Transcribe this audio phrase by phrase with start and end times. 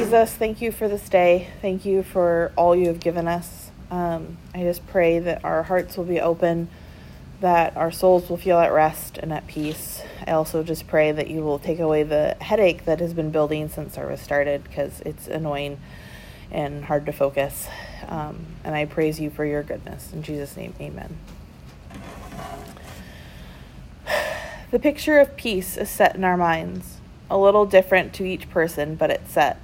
[0.00, 1.48] Jesus, thank you for this day.
[1.60, 3.70] Thank you for all you have given us.
[3.90, 6.70] Um, I just pray that our hearts will be open,
[7.42, 10.00] that our souls will feel at rest and at peace.
[10.26, 13.68] I also just pray that you will take away the headache that has been building
[13.68, 15.78] since service started because it's annoying
[16.50, 17.68] and hard to focus.
[18.08, 20.14] Um, and I praise you for your goodness.
[20.14, 21.18] In Jesus' name, amen.
[24.70, 28.94] The picture of peace is set in our minds, a little different to each person,
[28.94, 29.60] but it's set.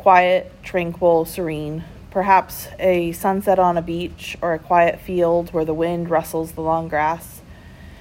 [0.00, 5.74] Quiet, tranquil, serene, perhaps a sunset on a beach or a quiet field where the
[5.74, 7.42] wind rustles the long grass.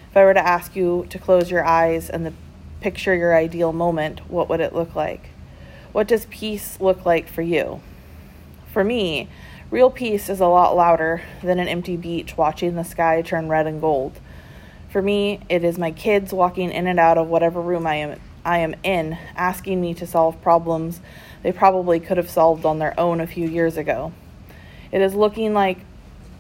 [0.10, 2.32] If I were to ask you to close your eyes and the,
[2.80, 5.32] picture your ideal moment, what would it look like?
[5.92, 7.82] What does peace look like for you?
[8.72, 9.28] For me,
[9.70, 13.68] real peace is a lot louder than an empty beach watching the sky turn red
[13.68, 14.22] and gold.
[14.90, 18.22] For me, it is my kids walking in and out of whatever room I am
[18.50, 21.02] I am in, asking me to solve problems
[21.44, 24.12] they probably could have solved on their own a few years ago.
[24.92, 25.78] It is looking like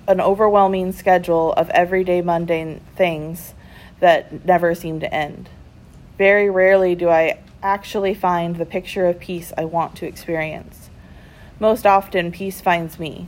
[0.07, 3.53] an overwhelming schedule of everyday mundane things
[3.99, 5.49] that never seem to end.
[6.17, 10.89] Very rarely do I actually find the picture of peace I want to experience.
[11.59, 13.27] Most often, peace finds me.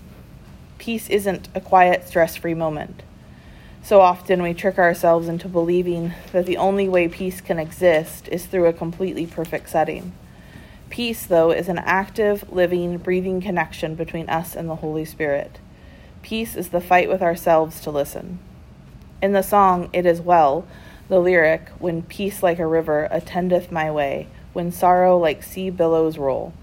[0.79, 3.03] Peace isn't a quiet, stress free moment.
[3.83, 8.45] So often we trick ourselves into believing that the only way peace can exist is
[8.45, 10.13] through a completely perfect setting.
[10.89, 15.59] Peace, though, is an active, living, breathing connection between us and the Holy Spirit.
[16.21, 18.39] Peace is the fight with ourselves to listen.
[19.21, 20.67] In the song, It Is Well,
[21.09, 26.17] the lyric, When peace like a river attendeth my way, when sorrow like sea billows
[26.17, 26.53] roll.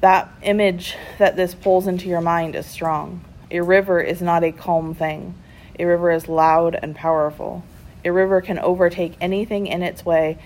[0.00, 3.24] That image that this pulls into your mind is strong.
[3.50, 5.34] A river is not a calm thing.
[5.78, 7.64] A river is loud and powerful.
[8.04, 10.38] A river can overtake anything in its way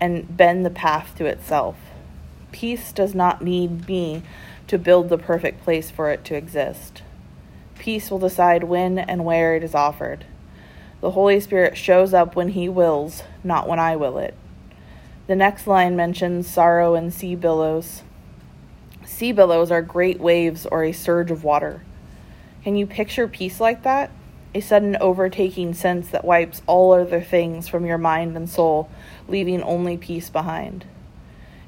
[0.00, 1.76] and bend the path to itself.
[2.52, 4.22] Peace does not need me
[4.68, 7.02] to build the perfect place for it to exist.
[7.78, 10.24] Peace will decide when and where it is offered.
[11.00, 14.34] The Holy Spirit shows up when He wills, not when I will it.
[15.26, 18.02] The next line mentions sorrow and sea billows.
[19.04, 21.82] Sea billows are great waves or a surge of water.
[22.62, 24.10] Can you picture peace like that?
[24.54, 28.90] A sudden overtaking sense that wipes all other things from your mind and soul,
[29.28, 30.84] leaving only peace behind.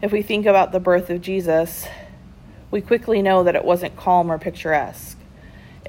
[0.02, 1.86] If we think about the birth of Jesus,
[2.70, 5.18] we quickly know that it wasn't calm or picturesque.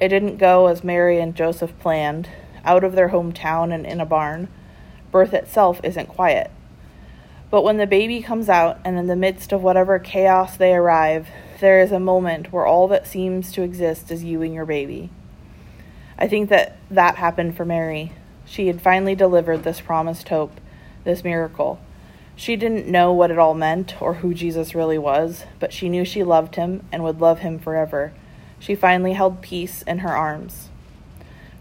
[0.00, 2.28] It didn't go as Mary and Joseph planned,
[2.64, 4.48] out of their hometown and in a barn.
[5.10, 6.50] Birth itself isn't quiet.
[7.50, 11.28] But when the baby comes out, and in the midst of whatever chaos they arrive,
[11.60, 15.10] there is a moment where all that seems to exist is you and your baby.
[16.18, 18.12] I think that that happened for Mary.
[18.46, 20.60] She had finally delivered this promised hope,
[21.04, 21.80] this miracle.
[22.36, 26.04] She didn't know what it all meant or who Jesus really was, but she knew
[26.04, 28.12] she loved him and would love him forever.
[28.58, 30.68] She finally held peace in her arms.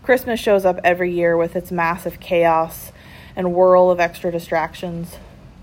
[0.03, 2.91] Christmas shows up every year with its massive chaos
[3.35, 5.17] and whirl of extra distractions.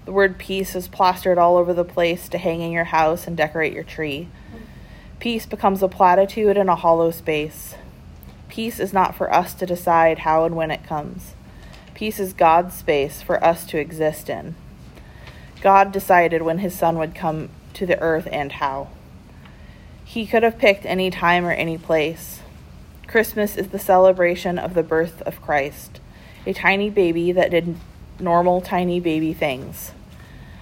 [0.04, 3.36] The word peace is plastered all over the place to hang in your house and
[3.36, 4.28] decorate your tree.
[5.20, 7.76] Peace becomes a platitude in a hollow space.
[8.52, 11.32] Peace is not for us to decide how and when it comes.
[11.94, 14.56] Peace is God's space for us to exist in.
[15.62, 18.88] God decided when his son would come to the earth and how.
[20.04, 22.40] He could have picked any time or any place.
[23.06, 26.00] Christmas is the celebration of the birth of Christ,
[26.44, 27.76] a tiny baby that did
[28.20, 29.92] normal tiny baby things.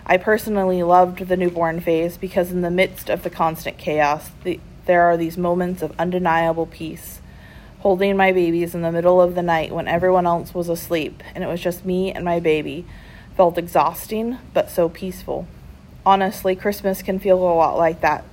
[0.07, 4.61] I personally loved the newborn phase because, in the midst of the constant chaos, the,
[4.87, 7.21] there are these moments of undeniable peace
[7.81, 11.43] holding my babies in the middle of the night when everyone else was asleep and
[11.43, 12.85] it was just me and my baby
[13.37, 15.47] felt exhausting but so peaceful.
[16.05, 18.25] Honestly, Christmas can feel a lot like that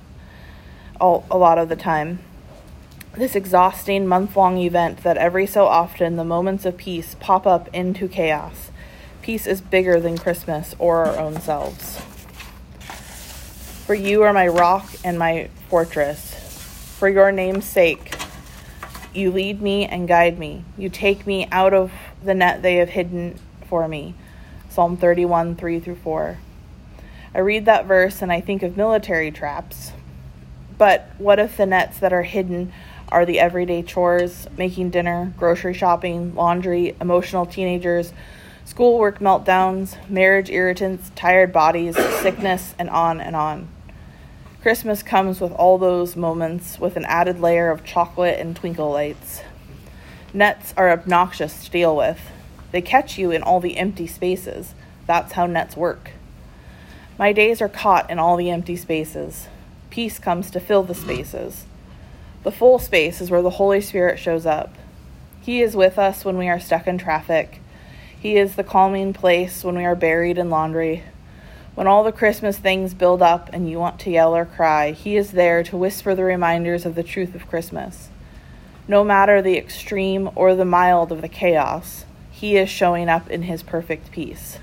[1.00, 2.18] all, a lot of the time.
[3.16, 7.68] This exhausting month long event that every so often the moments of peace pop up
[7.74, 8.70] into chaos.
[9.22, 11.98] Peace is bigger than Christmas or our own selves.
[13.86, 16.34] For you are my rock and my fortress.
[16.98, 18.17] For your name's sake,
[19.18, 20.64] you lead me and guide me.
[20.76, 21.92] You take me out of
[22.22, 23.38] the net they have hidden
[23.68, 24.14] for me.
[24.70, 26.38] Psalm 31, 3 through 4.
[27.34, 29.92] I read that verse and I think of military traps.
[30.78, 32.72] But what if the nets that are hidden
[33.08, 38.12] are the everyday chores, making dinner, grocery shopping, laundry, emotional teenagers,
[38.64, 43.68] schoolwork meltdowns, marriage irritants, tired bodies, sickness, and on and on?
[44.68, 49.40] Christmas comes with all those moments with an added layer of chocolate and twinkle lights.
[50.34, 52.20] Nets are obnoxious to deal with.
[52.70, 54.74] They catch you in all the empty spaces.
[55.06, 56.10] That's how nets work.
[57.18, 59.48] My days are caught in all the empty spaces.
[59.88, 61.64] Peace comes to fill the spaces.
[62.42, 64.74] The full space is where the Holy Spirit shows up.
[65.40, 67.62] He is with us when we are stuck in traffic.
[68.20, 71.04] He is the calming place when we are buried in laundry.
[71.78, 75.16] When all the Christmas things build up and you want to yell or cry, He
[75.16, 78.08] is there to whisper the reminders of the truth of Christmas.
[78.88, 83.42] No matter the extreme or the mild of the chaos, He is showing up in
[83.42, 84.58] His perfect peace.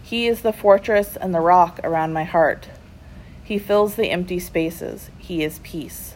[0.00, 2.68] He is the fortress and the rock around my heart.
[3.42, 5.10] He fills the empty spaces.
[5.18, 6.14] He is peace.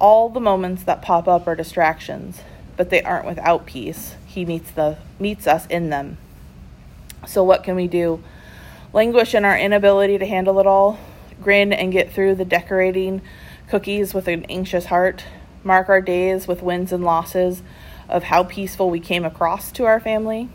[0.00, 2.40] All the moments that pop up are distractions,
[2.78, 4.14] but they aren't without peace.
[4.24, 6.16] He meets the meets us in them.
[7.26, 8.22] So what can we do?
[8.92, 10.98] Languish in our inability to handle it all,
[11.42, 13.20] grin and get through the decorating
[13.68, 15.24] cookies with an anxious heart,
[15.62, 17.62] mark our days with wins and losses
[18.08, 20.48] of how peaceful we came across to our family.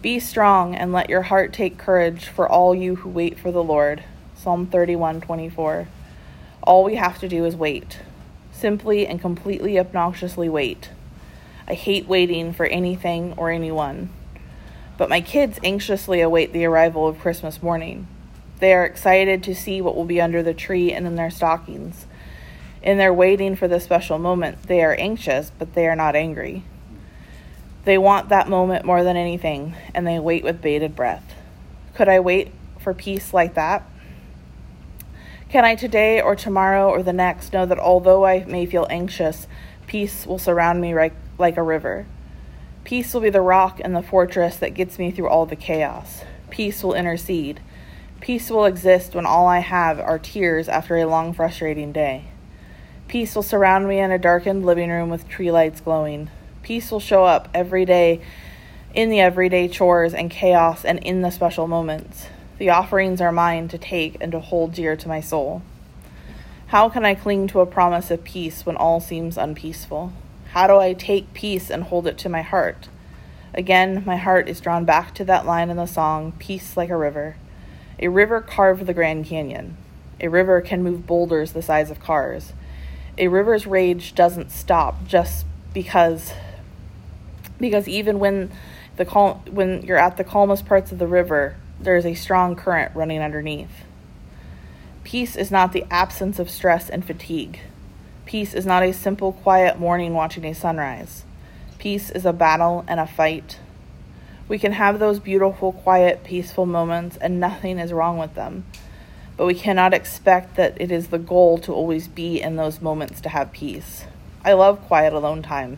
[0.00, 3.62] Be strong and let your heart take courage for all you who wait for the
[3.62, 4.02] Lord.
[4.34, 5.86] Psalm 31:24.
[6.64, 8.00] All we have to do is wait.
[8.50, 10.90] Simply and completely obnoxiously wait.
[11.68, 14.10] I hate waiting for anything or anyone.
[15.02, 18.06] But my kids anxiously await the arrival of Christmas morning.
[18.60, 22.06] They are excited to see what will be under the tree and in their stockings.
[22.84, 26.62] In their waiting for the special moment, they are anxious, but they are not angry.
[27.84, 31.34] They want that moment more than anything, and they wait with bated breath.
[31.94, 33.82] Could I wait for peace like that?
[35.48, 39.48] Can I today or tomorrow or the next know that although I may feel anxious,
[39.88, 42.06] peace will surround me like, like a river?
[42.84, 46.22] Peace will be the rock and the fortress that gets me through all the chaos.
[46.50, 47.60] Peace will intercede.
[48.20, 52.24] Peace will exist when all I have are tears after a long, frustrating day.
[53.08, 56.30] Peace will surround me in a darkened living room with tree lights glowing.
[56.62, 58.20] Peace will show up every day
[58.94, 62.26] in the everyday chores and chaos and in the special moments.
[62.58, 65.62] The offerings are mine to take and to hold dear to my soul.
[66.68, 70.12] How can I cling to a promise of peace when all seems unpeaceful?
[70.52, 72.90] How do I take peace and hold it to my heart?
[73.54, 76.96] Again, my heart is drawn back to that line in the song, Peace Like a
[76.96, 77.36] River.
[77.98, 79.78] A river carved the Grand Canyon.
[80.20, 82.52] A river can move boulders the size of cars.
[83.16, 86.34] A river's rage doesn't stop just because
[87.58, 88.52] because even when
[88.96, 92.56] the cal- when you're at the calmest parts of the river, there is a strong
[92.56, 93.84] current running underneath.
[95.02, 97.60] Peace is not the absence of stress and fatigue.
[98.32, 101.24] Peace is not a simple, quiet morning watching a sunrise.
[101.78, 103.58] Peace is a battle and a fight.
[104.48, 108.64] We can have those beautiful, quiet, peaceful moments, and nothing is wrong with them.
[109.36, 113.20] But we cannot expect that it is the goal to always be in those moments
[113.20, 114.06] to have peace.
[114.42, 115.76] I love quiet alone time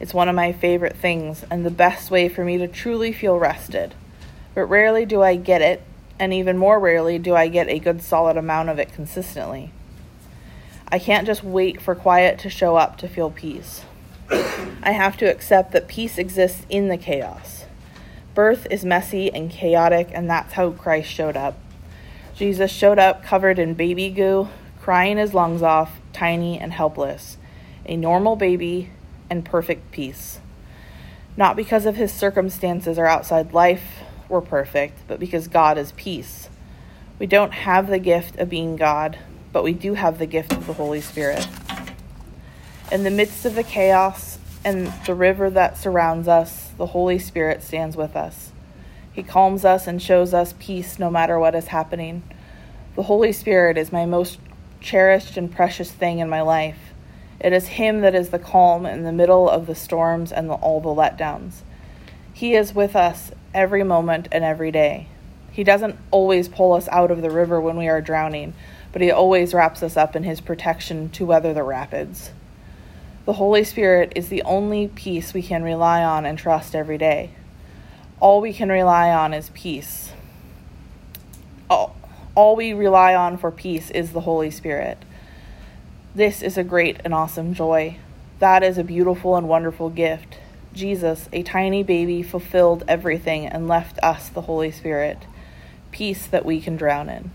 [0.00, 3.38] it's one of my favorite things and the best way for me to truly feel
[3.38, 3.94] rested.
[4.56, 5.84] But rarely do I get it,
[6.18, 9.70] and even more rarely do I get a good solid amount of it consistently.
[10.92, 13.80] I can't just wait for quiet to show up to feel peace.
[14.30, 17.64] I have to accept that peace exists in the chaos.
[18.34, 21.58] Birth is messy and chaotic, and that's how Christ showed up.
[22.34, 24.50] Jesus showed up covered in baby goo,
[24.82, 27.38] crying his lungs off, tiny and helpless.
[27.86, 28.90] A normal baby
[29.30, 30.40] and perfect peace.
[31.38, 36.50] Not because of his circumstances or outside life were perfect, but because God is peace.
[37.18, 39.18] We don't have the gift of being God,
[39.52, 41.46] but we do have the gift of the Holy Spirit.
[42.90, 47.62] In the midst of the chaos and the river that surrounds us, the Holy Spirit
[47.62, 48.52] stands with us.
[49.12, 52.22] He calms us and shows us peace no matter what is happening.
[52.96, 54.38] The Holy Spirit is my most
[54.80, 56.78] cherished and precious thing in my life.
[57.40, 60.54] It is Him that is the calm in the middle of the storms and the,
[60.54, 61.62] all the letdowns.
[62.32, 65.08] He is with us every moment and every day.
[65.50, 68.54] He doesn't always pull us out of the river when we are drowning,
[68.92, 72.30] but He always wraps us up in His protection to weather the rapids.
[73.24, 77.30] The Holy Spirit is the only peace we can rely on and trust every day.
[78.20, 80.12] All we can rely on is peace.
[81.70, 81.96] All,
[82.34, 84.98] all we rely on for peace is the Holy Spirit.
[86.14, 87.96] This is a great and awesome joy.
[88.38, 90.38] That is a beautiful and wonderful gift.
[90.72, 95.18] Jesus, a tiny baby, fulfilled everything and left us the Holy Spirit,
[95.90, 97.30] peace that we can drown in.